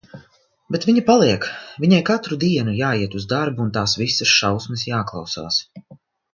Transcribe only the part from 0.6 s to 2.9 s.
Bet viņa paliek. Viņai katru dienu